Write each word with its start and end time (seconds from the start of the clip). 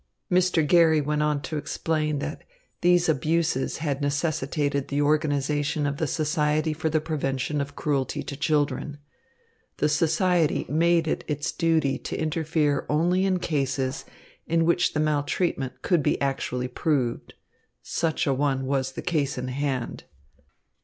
Mr. 0.31 0.65
Garry 0.65 0.99
went 0.99 1.21
on 1.21 1.43
to 1.43 1.57
explain 1.57 2.17
that 2.17 2.43
these 2.81 3.07
abuses 3.07 3.77
had 3.77 4.01
necessitated 4.01 4.87
the 4.87 4.99
organisation 4.99 5.85
of 5.85 5.97
the 5.97 6.07
Society 6.07 6.73
for 6.73 6.89
the 6.89 6.99
Prevention 6.99 7.61
of 7.61 7.75
Cruelty 7.75 8.23
to 8.23 8.35
Children. 8.35 8.97
The 9.77 9.87
society 9.87 10.65
made 10.67 11.07
it 11.07 11.23
its 11.27 11.51
duty 11.51 11.99
to 11.99 12.19
interfere 12.19 12.87
only 12.89 13.25
in 13.25 13.37
cases 13.37 14.03
in 14.47 14.65
which 14.65 14.93
the 14.95 14.99
maltreatment 14.99 15.83
could 15.83 16.01
be 16.01 16.19
actually 16.19 16.67
proved. 16.67 17.35
Such 17.83 18.25
a 18.25 18.33
one 18.33 18.65
was 18.65 18.93
the 18.93 19.03
case 19.03 19.37
in 19.37 19.49
hand. 19.49 20.05